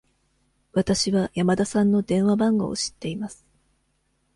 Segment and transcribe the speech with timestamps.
[0.73, 3.45] わたしは山田さんの電話番号を知っています。